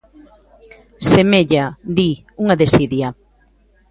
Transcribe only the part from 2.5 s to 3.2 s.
desidia".